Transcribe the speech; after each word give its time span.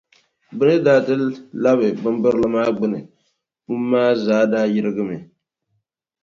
Bɛ 0.57 0.63
ni 0.67 0.75
daa 0.85 0.99
ti 1.05 1.13
labi 1.63 1.87
bimbirili 2.01 2.47
maa 2.55 2.73
gbuni, 2.77 2.99
pum 3.65 3.81
maa 3.91 4.11
zaa 4.25 4.43
daa 4.51 4.65
yirigimi. 4.73 5.17